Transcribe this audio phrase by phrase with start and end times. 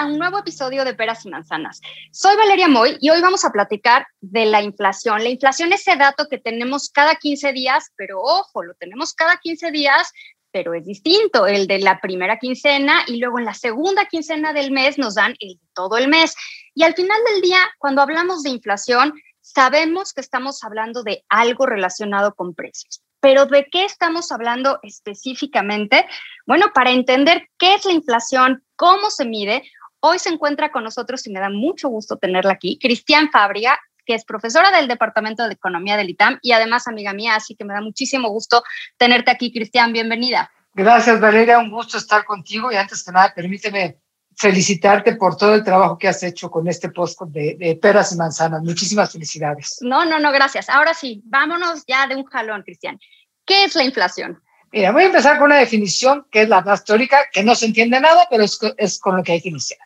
[0.00, 1.82] A un nuevo episodio de Peras y Manzanas.
[2.10, 5.22] Soy Valeria Moy y hoy vamos a platicar de la inflación.
[5.22, 9.36] La inflación es ese dato que tenemos cada 15 días, pero ojo, lo tenemos cada
[9.36, 10.10] 15 días,
[10.50, 11.46] pero es distinto.
[11.46, 15.34] El de la primera quincena y luego en la segunda quincena del mes nos dan
[15.38, 16.34] el de todo el mes.
[16.74, 19.12] Y al final del día, cuando hablamos de inflación,
[19.42, 23.02] sabemos que estamos hablando de algo relacionado con precios.
[23.20, 26.06] Pero ¿de qué estamos hablando específicamente?
[26.46, 29.62] Bueno, para entender qué es la inflación, cómo se mide,
[30.00, 34.14] hoy se encuentra con nosotros y me da mucho gusto tenerla aquí, Cristian Fábriga, que
[34.14, 37.74] es profesora del Departamento de Economía del ITAM y además amiga mía, así que me
[37.74, 38.62] da muchísimo gusto
[38.96, 40.50] tenerte aquí, Cristian, bienvenida.
[40.74, 43.98] Gracias, Valeria, un gusto estar contigo y antes que nada, permíteme
[44.36, 48.16] felicitarte por todo el trabajo que has hecho con este post de, de peras y
[48.16, 48.62] manzanas.
[48.62, 49.78] Muchísimas felicidades.
[49.82, 50.68] No, no, no, gracias.
[50.70, 52.98] Ahora sí, vámonos ya de un jalón, Cristian.
[53.44, 54.40] ¿Qué es la inflación?
[54.72, 57.66] Mira, voy a empezar con una definición que es la más teórica, que no se
[57.66, 59.80] entiende nada, pero es, es con lo que hay que iniciar.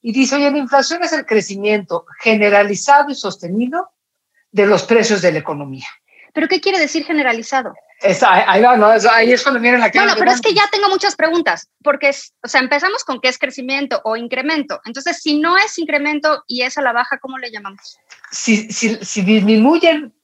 [0.00, 3.90] Y dice, oye, la inflación es el crecimiento generalizado y sostenido
[4.52, 5.86] de los precios de la economía.
[6.32, 7.72] ¿Pero qué quiere decir generalizado?
[8.00, 8.92] Es, ahí, va, ¿no?
[8.92, 12.10] Es- ahí es cuando viene la Bueno, pero es que ya tengo muchas preguntas, porque,
[12.10, 14.80] es, o sea, empezamos con qué es crecimiento o incremento.
[14.84, 17.98] Entonces, si no es incremento y es a la baja, ¿cómo le llamamos?
[18.30, 20.14] si, si, si disminuyen,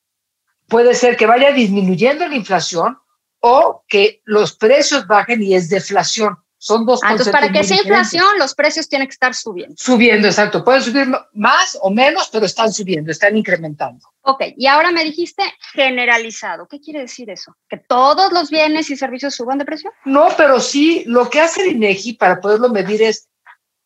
[0.69, 2.99] puede ser que vaya disminuyendo la inflación
[3.41, 6.39] o que los precios bajen y es deflación.
[6.65, 9.75] Son dos Ah, entonces, para que sea inflación, los precios tienen que estar subiendo.
[9.77, 10.65] Subiendo, exacto.
[10.65, 14.09] Pueden subir más o menos, pero están subiendo, están incrementando.
[14.23, 15.43] Ok, y ahora me dijiste
[15.75, 16.67] generalizado.
[16.67, 17.55] ¿Qué quiere decir eso?
[17.69, 19.93] ¿Que todos los bienes y servicios suban de precio?
[20.07, 23.29] No, pero sí, lo que hace el INEGI para poderlo medir es,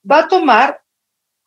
[0.09, 0.81] va a tomar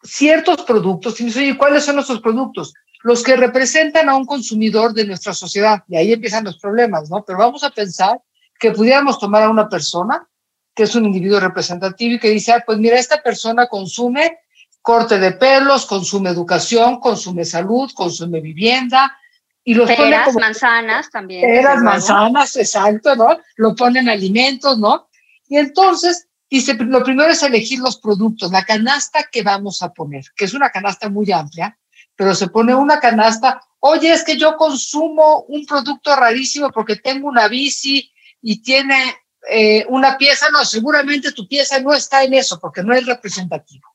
[0.03, 2.73] ciertos productos y dice, oye, ¿cuáles son esos productos?
[3.03, 5.81] Los que representan a un consumidor de nuestra sociedad.
[5.87, 7.23] Y ahí empiezan los problemas, ¿no?
[7.23, 8.19] Pero vamos a pensar
[8.59, 10.27] que pudiéramos tomar a una persona
[10.73, 14.39] que es un individuo representativo y que dice, ah, pues mira, esta persona consume
[14.81, 19.15] corte de pelos, consume educación, consume salud, consume vivienda,
[19.63, 21.41] y los pone Peras, como manzanas también.
[21.41, 23.37] peras, manzanas, exacto, ¿no?
[23.57, 25.07] Lo ponen alimentos, ¿no?
[25.47, 30.23] Y entonces, dice, lo primero es elegir los productos, la canasta que vamos a poner,
[30.35, 31.77] que es una canasta muy amplia,
[32.15, 37.27] pero se pone una canasta, oye, es que yo consumo un producto rarísimo porque tengo
[37.27, 38.11] una bici
[38.41, 39.15] y tiene
[39.49, 43.87] eh, una pieza, no, seguramente tu pieza no está en eso porque no es representativo.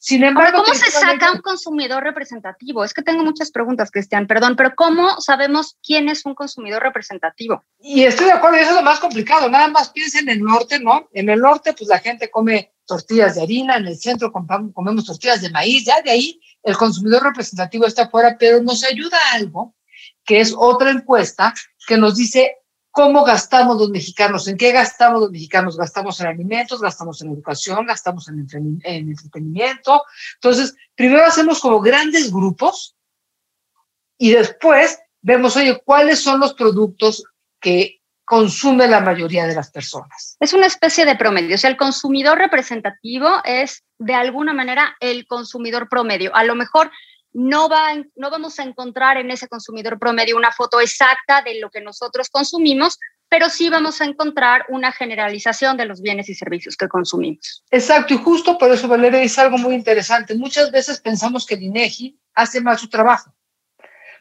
[0.00, 2.84] Sin embargo, ¿cómo se saca un consumidor representativo?
[2.84, 7.64] Es que tengo muchas preguntas, Cristian, perdón, pero ¿cómo sabemos quién es un consumidor representativo?
[7.80, 9.50] Y estoy de acuerdo, eso es lo más complicado.
[9.50, 11.08] Nada más piensen en el norte, ¿no?
[11.12, 15.42] En el norte, pues la gente come tortillas de harina, en el centro comemos tortillas
[15.42, 19.74] de maíz, ya de ahí el consumidor representativo está afuera, pero nos ayuda algo,
[20.24, 21.52] que es otra encuesta
[21.86, 22.56] que nos dice
[22.98, 27.86] cómo gastamos los mexicanos, en qué gastamos los mexicanos, gastamos en alimentos, gastamos en educación,
[27.86, 28.44] gastamos en,
[28.82, 30.02] en entretenimiento.
[30.34, 32.96] Entonces, primero hacemos como grandes grupos
[34.18, 37.22] y después vemos, oye, cuáles son los productos
[37.60, 40.36] que consume la mayoría de las personas.
[40.40, 41.54] Es una especie de promedio.
[41.54, 46.34] O sea, el consumidor representativo es de alguna manera el consumidor promedio.
[46.34, 46.90] A lo mejor
[47.38, 51.70] no, va, no vamos a encontrar en ese consumidor promedio una foto exacta de lo
[51.70, 56.76] que nosotros consumimos, pero sí vamos a encontrar una generalización de los bienes y servicios
[56.76, 57.62] que consumimos.
[57.70, 60.34] Exacto, y justo por eso Valeria dice algo muy interesante.
[60.34, 63.32] Muchas veces pensamos que el INEGI hace mal su trabajo,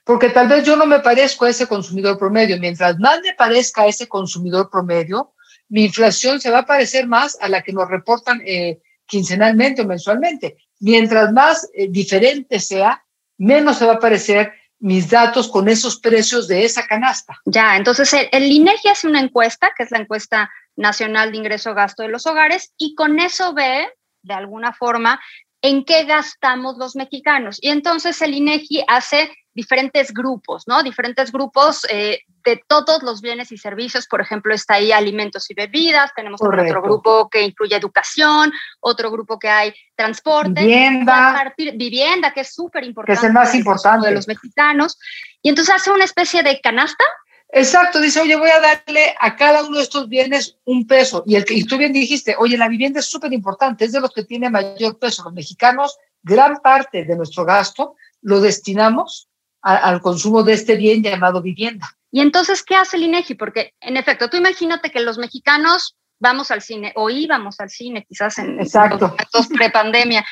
[0.04, 2.60] porque tal vez yo no me parezco a ese consumidor promedio.
[2.60, 5.34] Mientras más me parezca a ese consumidor promedio,
[5.70, 9.88] mi inflación se va a parecer más a la que nos reportan eh, quincenalmente o
[9.88, 10.58] mensualmente.
[10.80, 13.04] Mientras más eh, diferente sea,
[13.38, 17.40] menos se va a parecer mis datos con esos precios de esa canasta.
[17.46, 22.04] Ya, entonces el, el INEGI hace una encuesta, que es la encuesta nacional de ingreso-gasto
[22.04, 23.90] de los hogares, y con eso ve,
[24.22, 25.20] de alguna forma,
[25.68, 27.58] en qué gastamos los mexicanos.
[27.62, 30.84] Y entonces el INEGI hace diferentes grupos, ¿no?
[30.84, 34.08] Diferentes grupos eh, de todos los bienes y servicios.
[34.08, 39.40] Por ejemplo, está ahí alimentos y bebidas, tenemos otro grupo que incluye educación, otro grupo
[39.40, 40.62] que hay transporte.
[40.62, 41.32] Vivienda.
[41.32, 43.20] A partir- vivienda, que es súper importante.
[43.20, 44.08] Que es el más importante.
[44.08, 44.98] De los mexicanos.
[45.42, 47.04] Y entonces hace una especie de canasta
[47.50, 51.24] Exacto, dice, oye, voy a darle a cada uno de estos bienes un peso.
[51.26, 54.02] Y, el que, y tú bien dijiste, oye, la vivienda es súper importante, es de
[54.02, 55.24] los que tiene mayor peso.
[55.24, 59.30] Los mexicanos, gran parte de nuestro gasto lo destinamos
[59.62, 61.98] al consumo de este bien llamado vivienda.
[62.12, 63.36] Y entonces, ¿qué hace el INEGI?
[63.36, 68.06] Porque, en efecto, tú imagínate que los mexicanos vamos al cine o íbamos al cine
[68.08, 69.16] quizás en Exacto.
[69.34, 70.26] los prepandemia.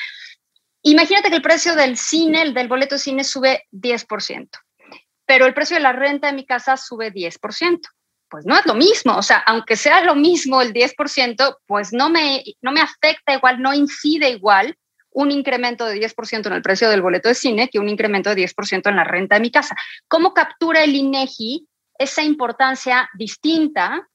[0.84, 4.50] Imagínate que el precio del cine, el del boleto de cine sube 10%,
[5.26, 7.80] pero el precio de la renta de mi casa sube 10%.
[8.30, 12.10] Pues no es lo mismo, o sea, aunque sea lo mismo el 10%, pues no
[12.10, 14.76] me, no me afecta igual, no incide igual
[15.12, 18.44] un incremento de 10% en el precio del boleto de cine que un incremento de
[18.44, 19.76] 10% en la renta de mi casa.
[20.08, 21.68] ¿Cómo captura el INEGI
[21.98, 24.08] esa importancia distinta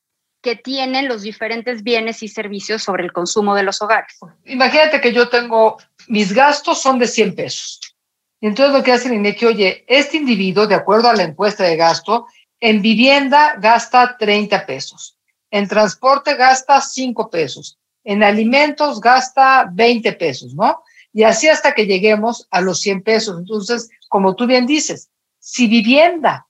[0.43, 4.19] que tienen los diferentes bienes y servicios sobre el consumo de los hogares?
[4.45, 5.79] Imagínate que yo tengo,
[6.09, 7.90] mis gastos son de 100 pesos.
[8.41, 11.65] Y entonces lo que hace el INEGI, oye, este individuo, de acuerdo a la encuesta
[11.65, 12.27] de gasto,
[12.59, 15.19] en vivienda gasta 30 pesos,
[15.51, 20.83] en transporte gasta 5 pesos, en alimentos gasta 20 pesos, ¿no?
[21.13, 23.39] y así hasta que lleguemos a los 100 pesos.
[23.39, 26.47] Entonces, como tú bien dices, si vivienda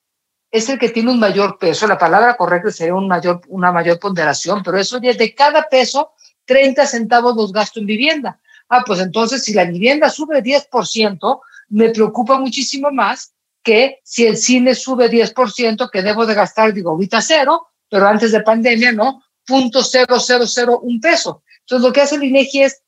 [0.50, 3.98] es el que tiene un mayor peso, la palabra correcta sería un mayor, una mayor
[3.98, 6.12] ponderación, pero eso ya de cada peso,
[6.44, 8.40] 30 centavos los gasto en vivienda.
[8.68, 13.32] Ah, pues entonces si la vivienda sube 10%, me preocupa muchísimo más
[13.62, 18.32] que si el cine sube 10%, que debo de gastar, digo, ahorita cero, pero antes
[18.32, 19.22] de pandemia, ¿no?
[19.46, 21.42] Punto cero, cero, cero, un peso.
[21.60, 22.82] Entonces lo que hace el INEGI es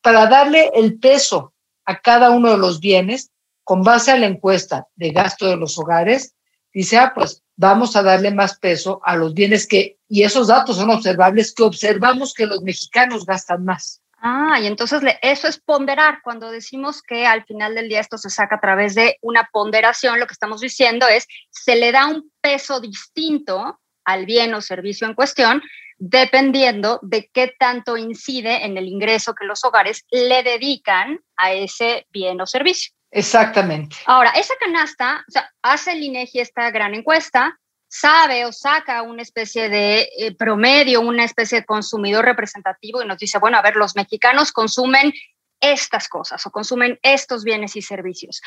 [0.00, 1.54] para darle el peso
[1.84, 3.30] a cada uno de los bienes
[3.64, 6.34] con base a la encuesta de gasto de los hogares,
[6.72, 10.76] dice, ah, pues vamos a darle más peso a los bienes que, y esos datos
[10.76, 14.01] son observables, que observamos que los mexicanos gastan más.
[14.24, 16.20] Ah, y entonces eso es ponderar.
[16.22, 20.20] Cuando decimos que al final del día esto se saca a través de una ponderación,
[20.20, 25.08] lo que estamos diciendo es, se le da un peso distinto al bien o servicio
[25.08, 25.60] en cuestión
[25.98, 32.06] dependiendo de qué tanto incide en el ingreso que los hogares le dedican a ese
[32.10, 32.92] bien o servicio.
[33.12, 33.96] Exactamente.
[34.06, 37.56] Ahora, esa canasta, o sea, hace el INEGI esta gran encuesta,
[37.92, 43.18] sabe o saca una especie de eh, promedio, una especie de consumidor representativo y nos
[43.18, 45.12] dice, bueno, a ver, los mexicanos consumen
[45.60, 48.40] estas cosas o consumen estos bienes y servicios.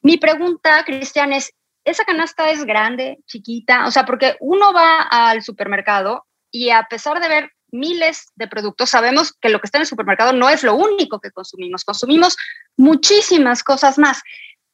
[0.00, 1.52] Mi pregunta, Cristian, es,
[1.84, 3.86] ¿esa canasta es grande, chiquita?
[3.86, 8.90] O sea, porque uno va al supermercado y a pesar de ver miles de productos,
[8.90, 12.36] sabemos que lo que está en el supermercado no es lo único que consumimos, consumimos
[12.76, 14.22] muchísimas cosas más.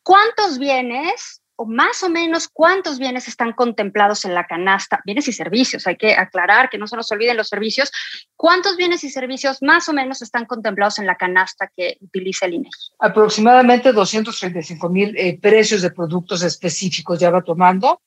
[0.02, 5.02] ¿Cuántos bienes o más o menos cuántos bienes están contemplados en la canasta?
[5.04, 7.92] Bienes y servicios, hay que aclarar que no se nos olviden los servicios.
[8.34, 12.54] ¿Cuántos bienes y servicios más o menos están contemplados en la canasta que utiliza el
[12.54, 12.92] INEGI?
[12.98, 18.00] Aproximadamente 235 mil eh, precios de productos específicos ya va tomando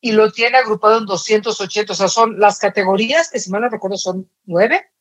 [0.00, 3.68] y lo tiene agrupado en 280, o sea, son las categorías, que si mal no
[3.68, 4.92] recuerdo son nueve,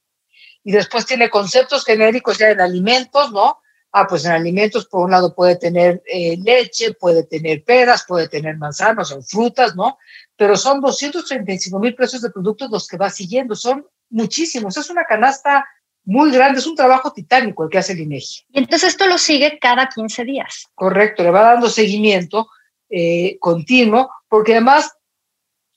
[0.64, 3.60] y después tiene conceptos genéricos ya en alimentos, ¿no?
[3.94, 8.30] Ah, pues en alimentos, por un lado, puede tener eh, leche, puede tener peras, puede
[8.30, 9.98] tener manzanas o frutas, ¿no?
[10.38, 15.04] Pero son 235 mil pesos de productos los que va siguiendo, son muchísimos, es una
[15.04, 15.66] canasta
[16.04, 18.46] muy grande, es un trabajo titánico el que hace el INEGI.
[18.50, 20.68] Y entonces esto lo sigue cada 15 días.
[20.74, 22.48] Correcto, le va dando seguimiento
[22.90, 24.92] eh, continuo, porque además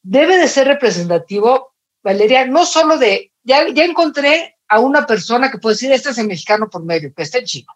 [0.03, 5.59] debe de ser representativo, Valeria, no solo de, ya, ya encontré a una persona que
[5.59, 7.73] puede decir, este es el mexicano por medio, que está en chino,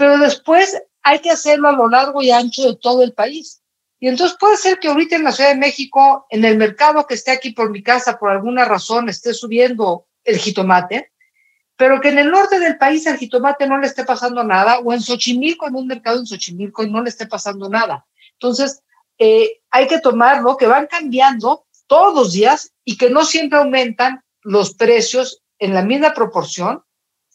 [0.00, 3.60] pero después hay que hacerlo a lo largo y ancho de todo el país.
[3.98, 7.12] Y entonces puede ser que ahorita en la Ciudad de México, en el mercado que
[7.12, 11.12] esté aquí por mi casa, por alguna razón, esté subiendo el jitomate,
[11.76, 14.90] pero que en el norte del país el jitomate no le esté pasando nada, o
[14.94, 18.06] en Xochimilco, en un mercado en Xochimilco, no le esté pasando nada.
[18.32, 18.82] Entonces,
[19.18, 24.24] eh, hay que tomarlo, que van cambiando todos los días y que no siempre aumentan
[24.40, 26.84] los precios en la misma proporción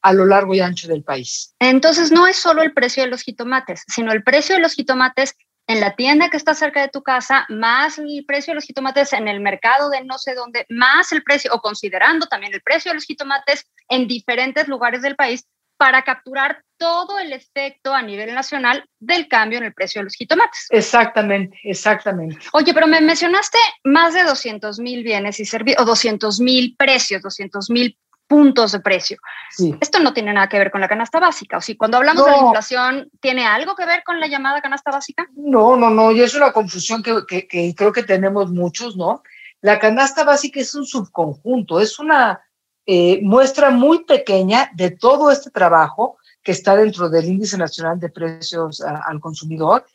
[0.06, 1.56] a lo largo y ancho del país.
[1.60, 5.36] Entonces, no es solo el precio de los jitomates, sino el precio de los jitomates
[5.68, 9.14] en la tienda que está cerca de tu casa, más el precio de los jitomates
[9.14, 12.92] en el mercado de no sé dónde, más el precio, o considerando también el precio
[12.92, 15.44] de los jitomates en diferentes lugares del país,
[15.78, 20.16] para capturar todo el efecto a nivel nacional del cambio en el precio de los
[20.16, 20.68] jitomates.
[20.70, 22.38] Exactamente, exactamente.
[22.54, 27.22] Oye, pero me mencionaste más de 200 mil bienes y servicios, o 200 mil precios,
[27.22, 29.18] 200 mil puntos de precio.
[29.52, 29.76] Sí.
[29.80, 32.32] Esto no tiene nada que ver con la canasta básica, o si cuando hablamos de
[32.32, 35.28] la inflación, ¿tiene algo que ver con la llamada canasta básica?
[35.36, 39.24] No, no, no, y es una confusión que, que, que creo que tenemos muchos, ¿no?
[39.62, 42.42] La canasta básica es un subconjunto, es una
[42.86, 48.10] eh, muestra muy pequeña de todo este trabajo que está dentro del Índice Nacional de
[48.10, 49.86] Precios al Consumidor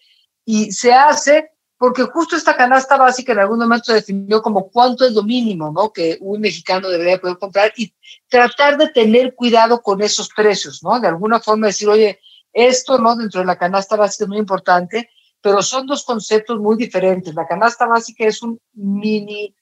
[0.44, 5.14] y se hace porque justo esta canasta básica en algún momento definió como cuánto es
[5.14, 5.90] lo mínimo, ¿no?
[5.90, 7.90] Que un mexicano debería poder comprar y
[8.28, 11.00] tratar de tener cuidado con esos precios, ¿no?
[11.00, 12.20] De alguna forma decir, oye,
[12.52, 13.16] esto, ¿no?
[13.16, 15.08] Dentro de la canasta básica es muy importante,
[15.40, 17.34] pero son dos conceptos muy diferentes.
[17.34, 19.54] La canasta básica es un mini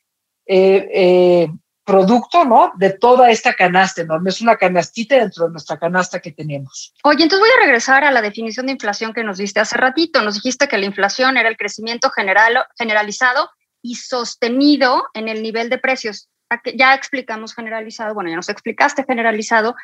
[0.44, 1.52] eh, eh,
[1.88, 2.72] producto, ¿no?
[2.76, 4.28] De toda esta canasta enorme.
[4.28, 6.92] Es una canastita dentro de nuestra canasta que tenemos.
[7.02, 10.20] Oye, entonces voy a regresar a la definición de inflación que nos diste hace ratito.
[10.20, 13.48] Nos dijiste que la inflación era el crecimiento general, generalizado
[13.80, 16.28] y sostenido en el nivel de precios.
[16.76, 19.74] Ya explicamos generalizado, bueno, ya nos explicaste generalizado.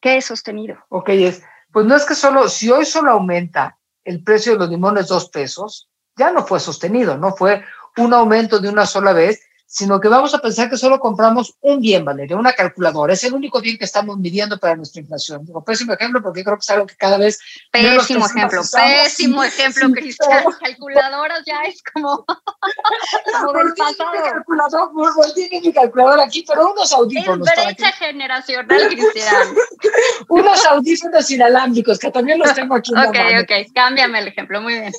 [0.00, 0.78] ¿Qué es sostenido?
[0.88, 4.70] Ok, es, pues no es que solo, si hoy solo aumenta el precio de los
[4.70, 7.62] limones dos pesos, ya no fue sostenido, no fue
[7.98, 11.80] un aumento de una sola vez, sino que vamos a pensar que solo compramos un
[11.80, 13.12] bien, Valeria, una calculadora.
[13.12, 15.46] Es el único bien que estamos midiendo para nuestra inflación.
[15.46, 17.38] Digo, pésimo ejemplo porque creo que es algo que cada vez...
[17.70, 20.42] Pésimo ejemplo, pésimo ejemplo, Cristian.
[20.60, 22.26] Calculadoras ya es como,
[23.40, 24.10] como del pasado.
[24.12, 24.90] Calculador,
[25.36, 27.46] tiene mi calculadora aquí, pero unos audífonos.
[27.46, 29.54] Es brecha generacional, Cristian.
[30.30, 32.92] unos audífonos inalámbricos, que también los tengo aquí.
[32.92, 34.92] ok, ok, cámbiame el ejemplo, muy bien.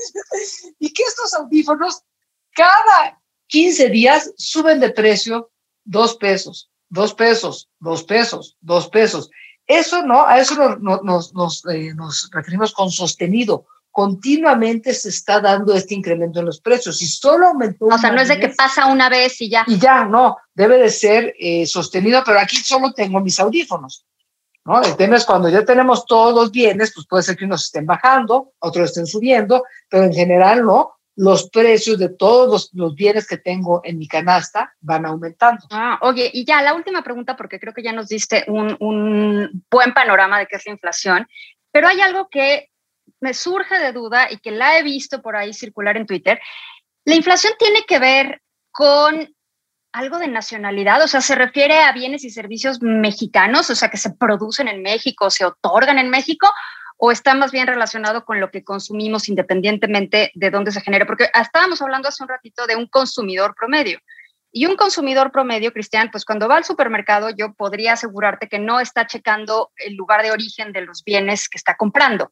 [0.80, 2.04] y que estos audífonos,
[2.54, 3.21] cada
[3.52, 5.52] 15 días suben de precio
[5.84, 9.30] dos pesos, dos pesos, dos pesos, dos pesos.
[9.68, 13.66] Eso no, a eso nos, nos, eh, nos referimos con sostenido.
[13.92, 17.88] Continuamente se está dando este incremento en los precios y solo aumentó.
[17.88, 19.66] O sea, no es de que pasa una vez y ya.
[19.68, 24.06] Y ya, no, debe de ser eh, sostenido, pero aquí solo tengo mis audífonos.
[24.64, 24.82] ¿no?
[24.82, 27.86] El tema es cuando ya tenemos todos los bienes, pues puede ser que unos estén
[27.86, 33.38] bajando, otros estén subiendo, pero en general no, los precios de todos los, bienes que
[33.38, 35.66] tengo en mi canasta van aumentando.
[35.70, 39.66] Ah, oye, y ya la última pregunta, porque creo que ya nos diste un, un
[39.70, 41.28] buen panorama de qué es la inflación,
[41.72, 42.70] pero hay algo que
[43.20, 46.40] me surge de duda y que la he visto por ahí circular en Twitter.
[47.06, 48.42] La inflación tiene que ver
[48.72, 49.28] con
[49.94, 53.98] algo de nacionalidad, o sea, se refiere a bienes y servicios mexicanos, o sea, que
[53.98, 56.48] se producen en México, se otorgan en México,
[57.04, 61.08] o está más bien relacionado con lo que consumimos independientemente de dónde se genere?
[61.08, 63.98] Porque estábamos hablando hace un ratito de un consumidor promedio.
[64.52, 68.80] Y un consumidor promedio, Cristian, pues cuando va al supermercado, yo podría asegurarte que no
[68.80, 72.32] está checando el lugar de origen de los bienes que está comprando.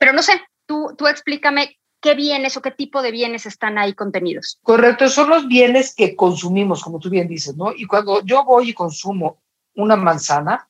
[0.00, 3.94] Pero no sé, tú, tú explícame qué bienes o qué tipo de bienes están ahí
[3.94, 4.58] contenidos.
[4.62, 7.72] Correcto, son los bienes que consumimos, como tú bien dices, ¿no?
[7.72, 9.40] Y cuando yo voy y consumo
[9.76, 10.68] una manzana,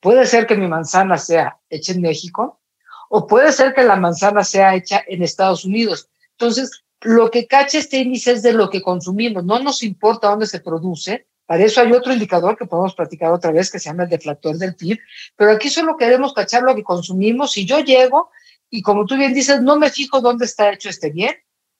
[0.00, 2.60] Puede ser que mi manzana sea hecha en México
[3.08, 6.08] o puede ser que la manzana sea hecha en Estados Unidos.
[6.32, 9.44] Entonces, lo que cacha este índice es de lo que consumimos.
[9.44, 11.26] No nos importa dónde se produce.
[11.44, 14.56] Para eso hay otro indicador que podemos platicar otra vez que se llama el deflactor
[14.56, 14.98] del PIB.
[15.36, 17.52] Pero aquí solo queremos cachar lo que consumimos.
[17.52, 18.30] Si yo llego
[18.70, 21.34] y como tú bien dices, no me fijo dónde está hecho este bien,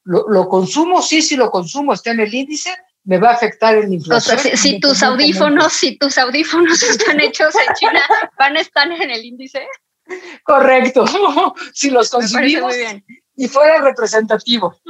[0.04, 2.70] lo, consumo, sí, sí lo consumo, está en el índice,
[3.10, 4.36] me va a afectar en la inflación.
[4.36, 8.00] O sea, si, tus audífonos, si tus audífonos están hechos en China,
[8.38, 9.66] van a estar en el índice.
[10.44, 11.04] Correcto.
[11.74, 12.72] si los consumimos
[13.34, 14.80] y fuera representativo.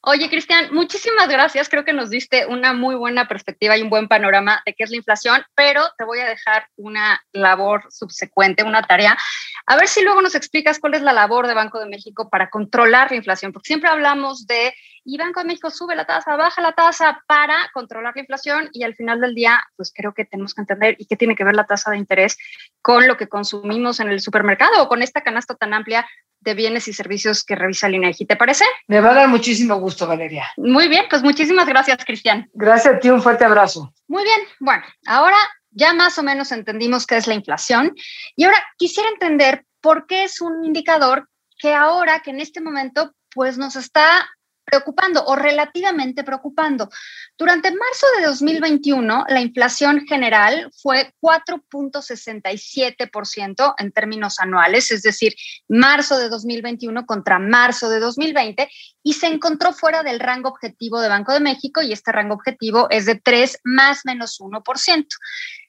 [0.00, 1.68] Oye, Cristian, muchísimas gracias.
[1.68, 4.90] Creo que nos diste una muy buena perspectiva y un buen panorama de qué es
[4.90, 9.18] la inflación, pero te voy a dejar una labor subsecuente, una tarea.
[9.66, 12.48] A ver si luego nos explicas cuál es la labor de Banco de México para
[12.48, 14.72] controlar la inflación, porque siempre hablamos de
[15.06, 18.82] y Banco de México sube la tasa, baja la tasa para controlar la inflación y
[18.82, 21.54] al final del día, pues creo que tenemos que entender y qué tiene que ver
[21.54, 22.36] la tasa de interés
[22.82, 26.06] con lo que consumimos en el supermercado o con esta canasta tan amplia
[26.40, 28.26] de bienes y servicios que revisa el INEGI.
[28.26, 28.64] ¿Te parece?
[28.88, 30.44] Me va a dar muchísimo gusto, Valeria.
[30.56, 32.50] Muy bien, pues muchísimas gracias, Cristian.
[32.52, 33.94] Gracias a ti, un fuerte abrazo.
[34.08, 35.36] Muy bien, bueno, ahora
[35.70, 37.94] ya más o menos entendimos qué es la inflación
[38.34, 43.14] y ahora quisiera entender por qué es un indicador que ahora, que en este momento,
[43.34, 44.28] pues nos está
[44.66, 46.90] preocupando o relativamente preocupando.
[47.38, 55.36] Durante marzo de 2021, la inflación general fue 4.67% en términos anuales, es decir,
[55.68, 58.68] marzo de 2021 contra marzo de 2020,
[59.02, 62.88] y se encontró fuera del rango objetivo de Banco de México, y este rango objetivo
[62.90, 65.06] es de 3 más menos 1%.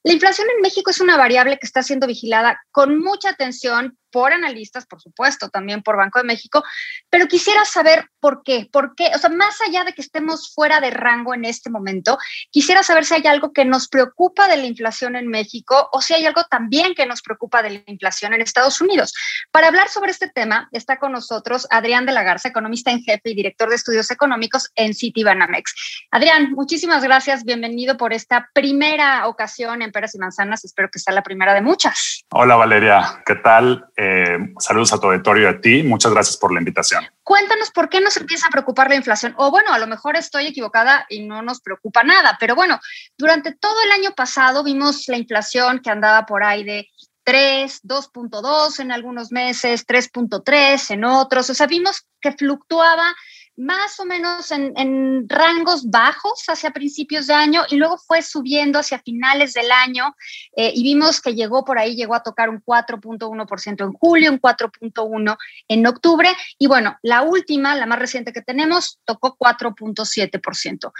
[0.04, 4.32] La inflación en México es una variable que está siendo vigilada con mucha atención por
[4.34, 6.64] analistas, por supuesto, también por Banco de México,
[7.10, 10.80] pero quisiera saber por qué, por qué, o sea, más allá de que estemos fuera
[10.80, 12.18] de rango en este momento,
[12.50, 16.14] quisiera saber si hay algo que nos preocupa de la inflación en México o si
[16.14, 19.14] hay algo también que nos preocupa de la inflación en Estados Unidos.
[19.52, 23.30] Para hablar sobre este tema, está con nosotros Adrián de la Garza, economista en jefe
[23.30, 25.76] y director de estudios económicos en Citibanamex.
[26.12, 30.64] Adrián, muchísimas gracias, bienvenido por esta primera ocasión en Peras y Manzanas.
[30.64, 32.24] Espero que sea la primera de muchas.
[32.30, 33.88] Hola Valeria, ¿qué tal?
[33.98, 35.82] Eh, saludos a tu auditorio y a ti.
[35.82, 37.04] Muchas gracias por la invitación.
[37.24, 39.34] Cuéntanos por qué nos empieza a preocupar la inflación.
[39.38, 42.80] O bueno, a lo mejor estoy equivocada y no nos preocupa nada, pero bueno,
[43.18, 46.88] durante todo el año pasado vimos la inflación que andaba por ahí de
[47.24, 51.50] 3, 2.2 en algunos meses, 3.3 en otros.
[51.50, 53.16] O sea, vimos que fluctuaba
[53.58, 59.00] más o menos en, rangos bajos hacia principios de año y luego fue subiendo hacia
[59.00, 60.16] finales del año
[60.56, 64.40] eh, y vimos que llegó por ahí, llegó a tocar un 4.1% en julio, un
[64.40, 65.38] 4.1%
[65.68, 70.92] en octubre y bueno, la última, la más reciente que tenemos, tocó 4.7%.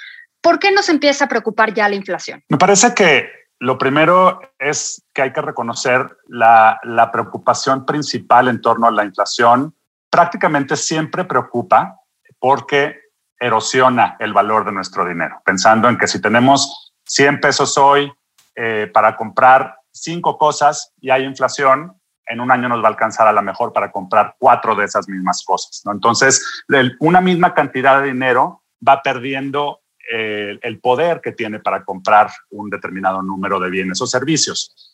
[0.42, 2.44] ¿Por qué nos empieza a preocupar ya la inflación?
[2.50, 8.62] Me parece que lo primero es que hay que reconocer la, la preocupación principal en
[8.62, 9.76] torno a la inflación.
[10.10, 12.00] Prácticamente siempre preocupa
[12.40, 13.00] porque
[13.40, 18.12] erosiona el valor de nuestro dinero, pensando en que si tenemos 100 pesos hoy
[18.56, 21.94] eh, para comprar cinco cosas y hay inflación,
[22.26, 25.08] en un año nos va a alcanzar a lo mejor para comprar cuatro de esas
[25.08, 25.82] mismas cosas.
[25.86, 25.92] ¿no?
[25.92, 26.66] Entonces,
[27.00, 32.70] una misma cantidad de dinero va perdiendo eh, el poder que tiene para comprar un
[32.70, 34.94] determinado número de bienes o servicios.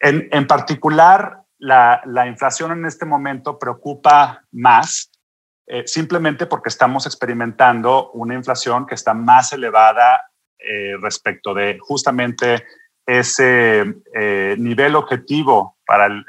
[0.00, 5.10] En, particular, la, la inflación en este momento preocupa más
[5.66, 12.64] eh, simplemente porque estamos experimentando una inflación que está más elevada eh, respecto de justamente
[13.06, 16.24] ese eh, nivel objetivo para el,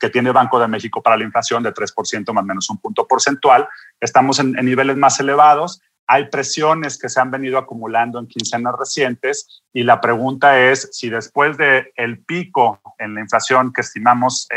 [0.00, 3.06] que, tiene Banco de México para la inflación de 3% más o menos un punto
[3.06, 3.68] porcentual.
[4.00, 5.80] Estamos en, niveles más elevados.
[6.08, 11.10] Hay presiones que se han venido acumulando en quincenas recientes y la pregunta es si
[11.10, 14.48] después del el pico en la inflación que estimamos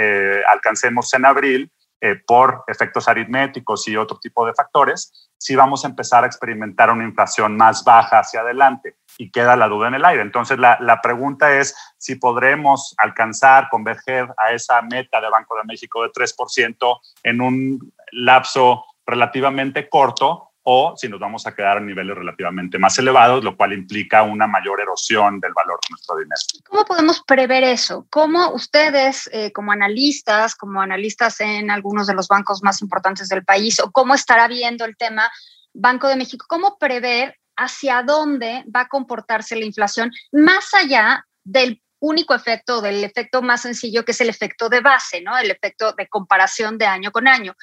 [0.51, 1.71] alcancemos en abril,
[2.05, 6.91] eh, por efectos aritméticos y otro tipo de factores, si vamos a empezar a experimentar
[6.91, 10.21] una inflación más baja hacia adelante y queda la duda en el aire.
[10.21, 15.63] Entonces, la, la pregunta es si podremos alcanzar, converger a esa meta de Banco de
[15.63, 21.81] México de 3% en un lapso relativamente corto o si nos vamos a quedar a
[21.81, 26.41] niveles relativamente más elevados, lo cual implica una mayor erosión del valor de nuestro dinero.
[26.65, 28.07] ¿Cómo podemos prever eso?
[28.09, 33.43] ¿Cómo ustedes, eh, como analistas, como analistas en algunos de los bancos más importantes del
[33.43, 35.29] país, o cómo estará viendo el tema
[35.73, 41.81] Banco de México, cómo prever hacia dónde va a comportarse la inflación más allá del
[42.03, 45.37] único efecto, del efecto más sencillo, que es el efecto de base, ¿no?
[45.37, 47.55] El efecto de comparación de año con año.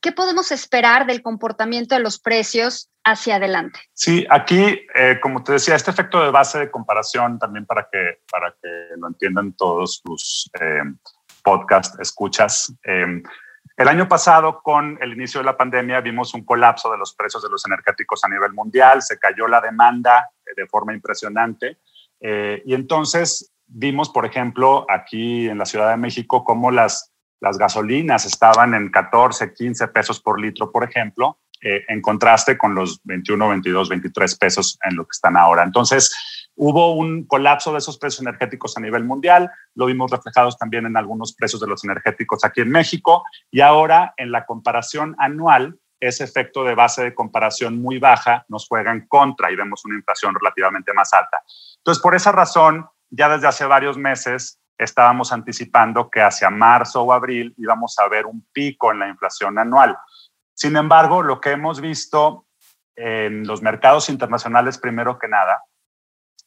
[0.00, 3.80] ¿Qué podemos esperar del comportamiento de los precios hacia adelante?
[3.92, 8.20] Sí, aquí, eh, como te decía, este efecto de base de comparación también para que,
[8.30, 10.82] para que lo entiendan todos tus eh,
[11.42, 12.72] podcast escuchas.
[12.84, 13.22] Eh,
[13.76, 17.42] el año pasado, con el inicio de la pandemia, vimos un colapso de los precios
[17.42, 21.78] de los energéticos a nivel mundial, se cayó la demanda de forma impresionante
[22.20, 28.24] y entonces vimos, por ejemplo, aquí en la Ciudad de México, cómo las las gasolinas
[28.24, 33.48] estaban en 14, 15 pesos por litro, por ejemplo, eh, en contraste con los 21,
[33.48, 35.64] 22, 23 pesos en lo que están ahora.
[35.64, 36.14] Entonces,
[36.54, 40.96] hubo un colapso de esos precios energéticos a nivel mundial, lo vimos reflejados también en
[40.96, 46.22] algunos precios de los energéticos aquí en México, y ahora en la comparación anual, ese
[46.22, 50.32] efecto de base de comparación muy baja nos juega en contra y vemos una inflación
[50.34, 51.42] relativamente más alta.
[51.78, 57.12] Entonces, por esa razón, ya desde hace varios meses estábamos anticipando que hacia marzo o
[57.12, 59.98] abril íbamos a ver un pico en la inflación anual.
[60.54, 62.46] Sin embargo, lo que hemos visto
[62.96, 65.62] en los mercados internacionales, primero que nada,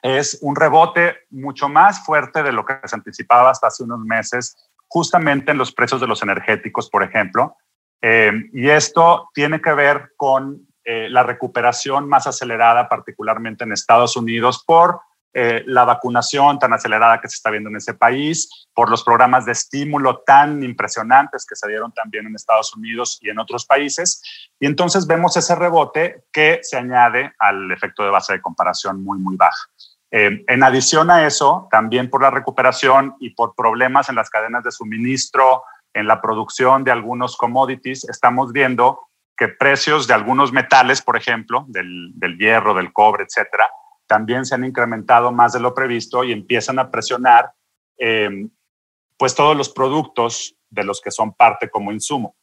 [0.02, 4.56] es un rebote mucho más fuerte de lo que se anticipaba hasta hace unos meses,
[4.88, 7.56] justamente en los precios de los energéticos, por ejemplo.
[8.02, 14.16] Eh, y esto tiene que ver con eh, la recuperación más acelerada, particularmente en Estados
[14.18, 15.02] Unidos, por
[15.34, 19.46] eh, la vacunación tan acelerada que se está viendo en ese país, por los programas
[19.46, 24.22] de estímulo tan impresionantes que se dieron también en Estados Unidos y en otros países.
[24.60, 29.20] Y entonces vemos ese rebote que se añade al efecto de base de comparación muy,
[29.20, 29.70] muy baja.
[30.12, 34.64] Eh, en adición a eso, también por la recuperación y por problemas en las cadenas
[34.64, 35.64] de suministro,
[35.94, 41.66] en la producción de algunos commodities, estamos viendo que precios de algunos metales, por ejemplo,
[41.70, 43.66] del, del hierro, del cobre, etcétera,
[44.12, 47.54] también se han incrementado más de lo previsto y empiezan a presionar
[47.98, 48.50] em,
[49.18, 52.36] pues todos los productos de los que son parte como insumo.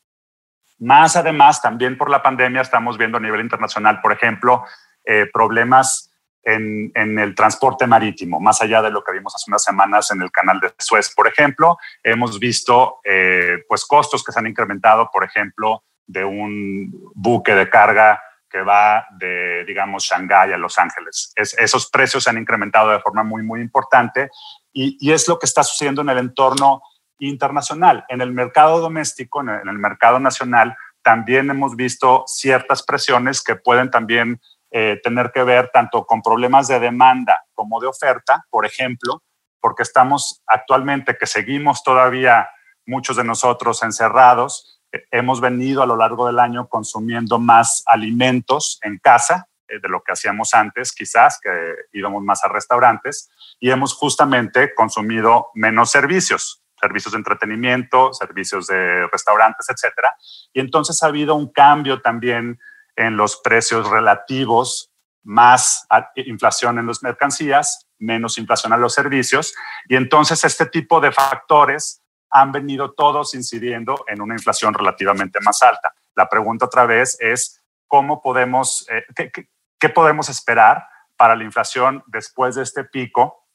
[0.79, 4.65] Más además, también por la pandemia estamos viendo a nivel internacional, por ejemplo,
[5.05, 6.11] eh, problemas
[6.43, 10.31] en, el transporte marítimo, más allá de lo que vimos hace unas semanas en el
[10.31, 15.23] canal de Suez, por ejemplo, hemos visto eh, pues costos que se han incrementado, por
[15.23, 21.33] ejemplo, de un buque de carga que va de, digamos, Shanghái a Los Ángeles.
[21.37, 24.31] esos precios se han incrementado de forma muy, muy importante
[24.73, 26.83] y, es lo que está sucediendo en el entorno
[27.19, 28.05] internacional.
[28.09, 33.91] En el mercado doméstico, en el, mercado nacional, también hemos visto ciertas presiones que pueden
[33.91, 39.23] también eh, tener que ver tanto con problemas de demanda como de oferta, por ejemplo,
[39.61, 42.49] porque estamos actualmente que seguimos todavía
[42.87, 44.78] muchos de nosotros encerrados,
[45.11, 50.03] hemos venido a lo largo del año consumiendo más alimentos en casa eh, de lo
[50.03, 56.63] que hacíamos antes, quizás, que íbamos más a restaurantes, y hemos justamente consumido menos servicios,
[56.81, 60.15] servicios de entretenimiento, servicios de restaurantes, etcétera.
[60.53, 62.59] Y entonces ha habido un cambio también
[62.97, 64.91] en los precios relativos,
[65.23, 69.55] más inflación en las mercancías, menos inflación a los servicios.
[69.89, 75.63] Y entonces este tipo de factores han venido todos incidiendo en una inflación relativamente más
[75.63, 75.95] alta.
[76.15, 79.31] La pregunta otra vez es, ¿cómo podemos, eh,
[79.79, 80.87] qué, podemos esperar
[81.17, 83.47] para la inflación después de este pico?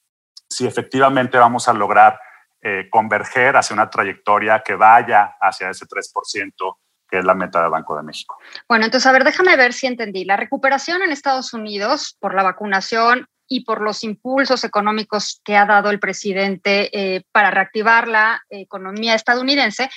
[0.50, 2.20] Si efectivamente vamos a lograr
[2.62, 6.78] eh, converger hacia una trayectoria que vaya hacia ese 3%
[7.10, 8.40] que es la meta del Banco de México.
[8.68, 10.26] Bueno, entonces, a ver, déjame ver si entendí.
[10.26, 15.66] La recuperación en Estados Unidos por la vacunación y por los impulsos económicos que ha
[15.66, 19.90] dado el presidente eh, para reactivar la economía estadounidense,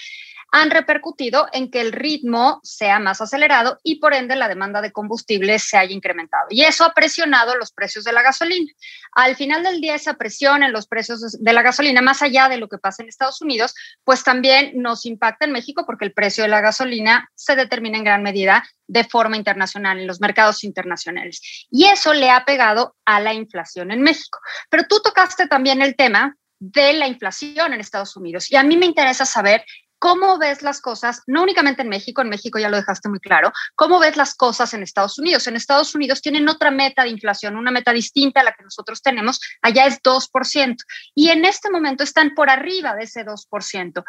[0.57, 4.91] han repercutido en que el ritmo sea más acelerado y por ende la demanda de
[4.91, 6.47] combustible se haya incrementado.
[6.49, 8.73] Y eso ha presionado los precios de la gasolina.
[9.13, 12.57] Al final del día, esa presión en los precios de la gasolina, más allá de
[12.57, 16.43] lo que pasa en Estados Unidos, pues también nos impacta en México porque el precio
[16.43, 21.67] de la gasolina se determina en gran medida de forma internacional, en los mercados internacionales.
[21.71, 24.39] Y eso le ha pegado a la inflación en México.
[24.71, 28.51] Pero tú tocaste también el tema de la inflación en Estados Unidos.
[28.51, 29.65] Y a mí me interesa saber
[29.99, 33.51] ¿Cómo ves las cosas, no únicamente en México, en México ya lo dejaste muy claro,
[33.75, 35.47] cómo ves las cosas en Estados Unidos?
[35.47, 39.01] En Estados Unidos tienen otra meta de inflación, una meta distinta a la que nosotros
[39.01, 40.77] tenemos, allá es 2%,
[41.15, 44.05] y en este momento están por arriba de ese 2%.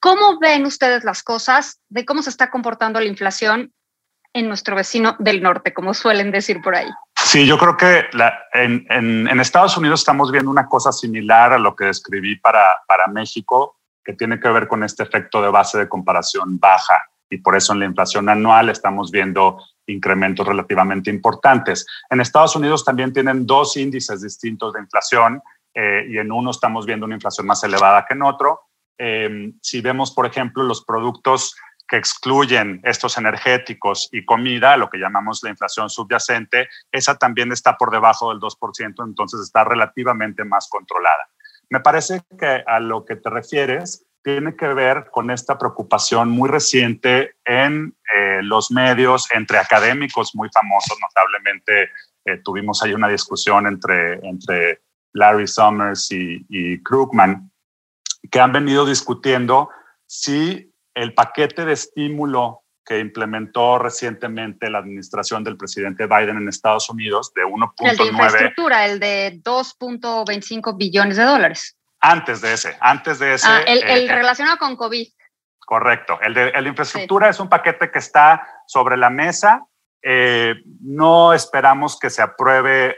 [0.00, 3.72] ¿Cómo ven ustedes las cosas de cómo se está comportando la inflación
[4.32, 6.88] en nuestro vecino del norte, como suelen decir por ahí?
[7.14, 8.04] Sí, yo creo que
[8.52, 13.06] en, en, Estados Unidos estamos viendo una cosa similar a lo que describí para, para
[13.08, 13.75] México
[14.06, 17.72] que tiene que ver con este efecto de base de comparación baja y por eso
[17.72, 21.84] en la inflación anual estamos viendo incrementos relativamente importantes.
[22.08, 25.42] En Estados Unidos también tienen dos índices distintos de inflación
[25.74, 28.60] eh, y en uno estamos viendo una inflación más elevada que en otro.
[28.96, 31.56] Eh, si vemos, por ejemplo, los productos
[31.88, 37.76] que excluyen estos energéticos y comida, lo que llamamos la inflación subyacente, esa también está
[37.76, 41.28] por debajo del 2%, entonces está relativamente más controlada.
[41.70, 46.48] Me parece que a lo que te refieres tiene que ver con esta preocupación muy
[46.48, 51.90] reciente en eh, los medios, entre académicos muy famosos, notablemente
[52.24, 57.52] eh, tuvimos ahí una discusión entre, entre Larry Summers y, y Krugman,
[58.30, 59.70] que han venido discutiendo
[60.06, 66.88] si el paquete de estímulo que implementó recientemente la administración del presidente Biden en Estados
[66.88, 67.90] Unidos de 1.9.
[67.90, 71.76] El de infraestructura, el de 2.25 billones de dólares.
[71.98, 73.48] Antes de ese, antes de ese.
[73.48, 75.08] Ah, el, eh, relacionado con COVID.
[75.58, 76.20] Correcto.
[76.22, 79.66] El de, el infraestructura es un paquete que está sobre la mesa.
[80.00, 82.96] Eh, no esperamos que se apruebe eh,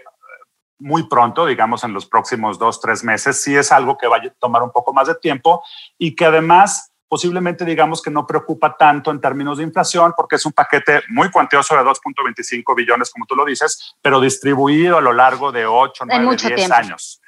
[0.80, 3.42] muy pronto, digamos en los próximos dos, tres meses.
[3.42, 5.64] Sí es algo que va a tomar un poco más de tiempo
[5.96, 10.44] y que además posiblemente digamos que no preocupa tanto en términos de inflación porque es
[10.44, 15.12] un paquete muy cuantioso de 2.25 billones, como tú lo dices, pero distribuido a lo
[15.12, 17.20] largo de 8, 9, 10 años.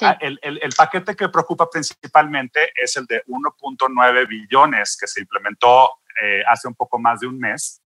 [0.00, 5.20] Ah, el, el, el, paquete que preocupa principalmente es el de 1.9 billones que se
[5.20, 5.90] implementó
[6.22, 7.82] eh, hace un poco más de un mes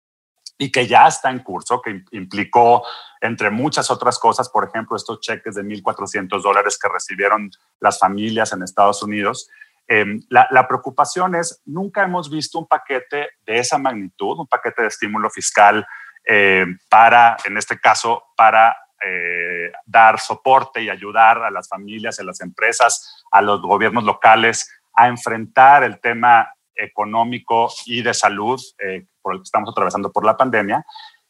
[0.57, 2.83] y que ya está en curso, que implicó,
[3.21, 7.49] entre muchas otras cosas, por ejemplo, estos cheques de 1.400 dólares que recibieron
[7.79, 9.49] las familias en Estados Unidos,
[9.91, 14.87] Em, la, preocupación es, nunca hemos visto un paquete de esa magnitud, un paquete de
[14.87, 15.83] estímulo fiscal
[16.23, 22.23] eh, para, en este caso, para eh, dar soporte y ayudar a las familias, a
[22.23, 29.07] las empresas, a los gobiernos locales a enfrentar el tema económico y de salud eh,
[29.23, 30.85] por el que estamos atravesando por la pandemia.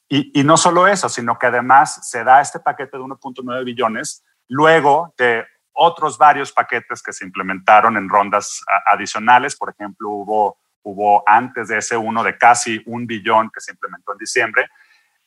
[0.09, 4.25] Y, y, no solo eso, sino que además se da este paquete de 1.9 billones
[4.49, 9.55] luego de otros varios paquetes que se implementaron en rondas adicionales.
[9.55, 14.13] Por ejemplo, hubo, hubo antes de ese uno de casi un billón que se implementó
[14.13, 14.67] en diciembre.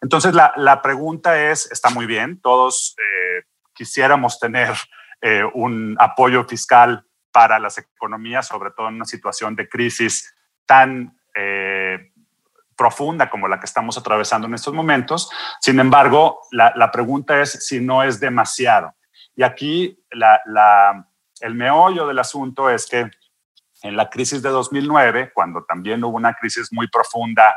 [0.00, 4.74] Entonces, la, la pregunta es, está muy bien, todos eh, quisiéramos tener
[5.20, 10.34] eh, un apoyo fiscal para las economías, sobre todo en una situación de crisis
[10.66, 12.12] tan eh,
[12.76, 15.30] profunda como la que estamos atravesando en estos momentos.
[15.60, 18.94] Sin embargo, la, la pregunta es si no es demasiado.
[19.34, 21.06] Y aquí la,
[21.40, 23.10] el meollo del asunto es que
[23.82, 27.54] en la crisis de 2009, cuando también hubo una crisis muy profunda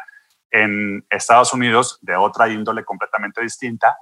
[0.49, 3.97] en Estados Unidos de otra índole completamente distinta,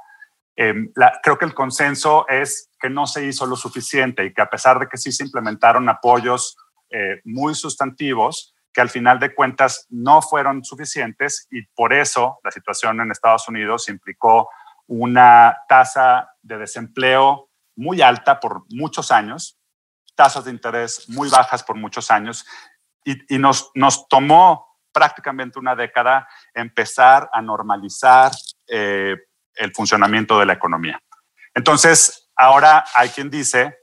[0.56, 4.50] em, creo que el consenso es que no se hizo lo suficiente y que a
[4.50, 6.56] pesar de que sí se implementaron apoyos
[6.90, 12.52] eh, muy sustantivos, que al final de cuentas no fueron suficientes y por eso la
[12.52, 14.50] situación en Estados Unidos implicó
[14.88, 19.58] una tasa de desempleo muy alta por muchos años,
[20.16, 22.46] tasas de interés muy bajas por muchos años
[23.04, 28.32] y, nos, nos tomó prácticamente una década empezar a normalizar
[28.68, 29.18] eh,
[29.56, 31.02] el funcionamiento de la economía.
[31.54, 33.78] Entonces, ahora hay quien dice,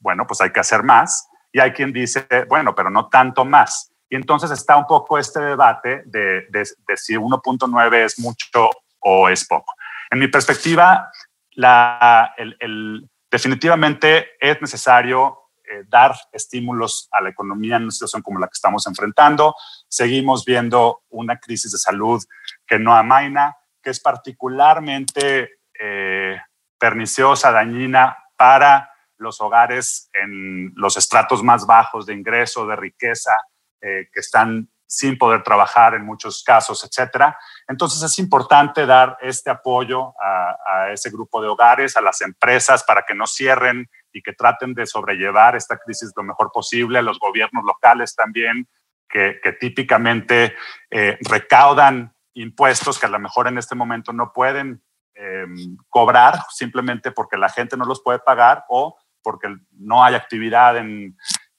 [0.00, 3.92] bueno, pues hay que hacer más y hay quien dice, bueno, pero no tanto más.
[4.08, 6.64] Y entonces está un poco este debate de, de,
[6.96, 9.74] si 1.9 es mucho o es poco.
[10.10, 11.10] En mi perspectiva,
[11.52, 18.38] la, el, definitivamente es necesario eh, dar estímulos a la economía en una situación como
[18.38, 19.54] la que estamos enfrentando.
[19.88, 22.22] Seguimos viendo una crisis de salud
[22.66, 26.38] que no amaina, que es particularmente eh,
[26.78, 33.32] perniciosa, dañina para los hogares en los estratos más bajos de ingreso, de riqueza,
[33.80, 37.36] eh, que están sin poder trabajar en muchos casos, etcétera.
[37.66, 43.02] Entonces es importante dar este apoyo a, ese grupo de hogares, a las empresas para
[43.02, 47.18] que no cierren y que traten de sobrellevar esta crisis lo mejor posible, a los
[47.18, 48.68] gobiernos locales también,
[49.08, 50.54] que, típicamente
[50.90, 54.82] eh, recaudan impuestos que a lo mejor en este momento no pueden
[55.14, 55.46] eh,
[55.88, 61.16] cobrar simplemente porque la gente no los puede pagar o porque no hay actividad en,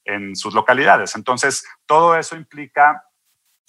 [0.08, 1.16] en sus localidades.
[1.16, 3.04] Entonces, todo eso implica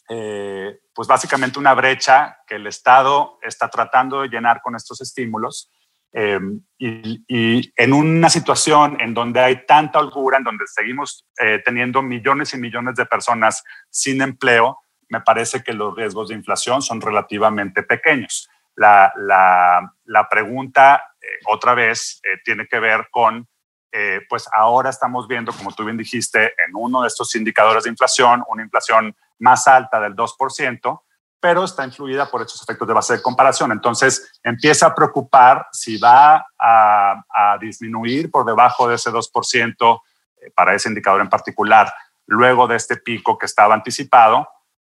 [0.08, 5.70] eh, pues básicamente una brecha que el Estado está tratando de llenar con estos estímulos.
[6.12, 6.40] Eh,
[6.78, 12.54] y, en una situación en donde hay tanta holgura, en donde seguimos eh, teniendo millones
[12.54, 14.78] y millones de personas sin empleo,
[15.10, 18.48] me parece que los riesgos de inflación son relativamente pequeños.
[18.74, 21.02] La, la, la pregunta,
[21.46, 23.46] otra vez, tiene que ver con
[24.28, 28.44] pues ahora estamos viendo, como tú bien dijiste, en uno de estos indicadores de inflación,
[28.48, 31.00] una inflación más alta del 2%,
[31.40, 33.70] pero está influida por estos efectos de base de comparación.
[33.72, 37.22] Entonces, empieza a preocupar si va a,
[37.60, 40.00] disminuir por debajo de ese 2%
[40.40, 41.92] eh, para ese indicador en particular,
[42.26, 44.48] luego de este pico que estaba anticipado,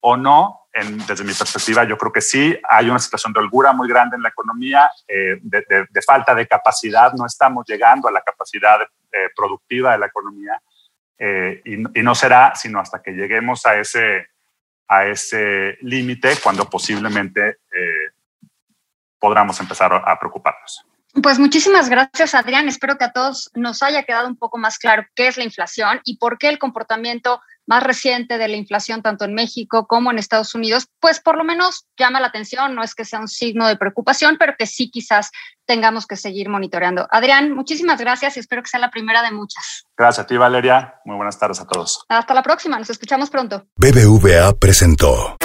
[0.01, 0.69] o no.
[1.07, 4.23] desde mi perspectiva, yo creo que sí, hay una situación de holgura muy grande en
[4.23, 9.93] la economía, eh, de, falta de capacidad, no estamos llegando a la capacidad eh, productiva
[9.93, 10.61] de la economía
[11.19, 14.29] eh, y, no será sino hasta que lleguemos a ese,
[14.87, 18.13] a ese límite cuando posiblemente eh,
[19.19, 20.85] podamos empezar a preocuparnos.
[21.23, 22.69] Pues muchísimas gracias, Adrián.
[22.69, 26.01] Espero que a todos nos haya quedado un poco más claro qué es la inflación
[26.05, 30.19] y por qué el comportamiento más reciente de la inflación, tanto en México como en
[30.19, 33.69] Estados Unidos, pues por lo menos llama la atención, no es que sea un signo
[33.69, 35.31] de preocupación, pero que sí quizás
[35.67, 37.07] tengamos que seguir monitoreando.
[37.11, 39.85] Adrián, muchísimas gracias y espero que sea la primera de muchas.
[39.97, 40.95] Gracias a ti, Valeria.
[41.05, 42.05] Muy buenas tardes a todos.
[42.09, 43.67] Hasta la próxima, nos escuchamos pronto.
[43.77, 45.37] BBVA presentó.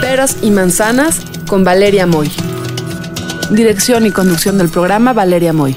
[0.00, 2.30] Peras y manzanas con Valeria Moy.
[3.50, 5.76] Dirección y conducción del programa Valeria Moy.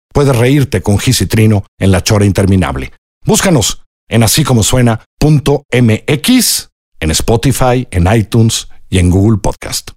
[0.11, 2.91] puedes reírte con Gis en la chora interminable.
[3.25, 5.69] Búscanos en así como suena.mx,
[6.99, 9.91] en Spotify, en iTunes y en Google Podcast.